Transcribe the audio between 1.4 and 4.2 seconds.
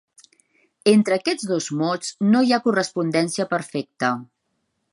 dos mots no hi ha correspondència perfecta.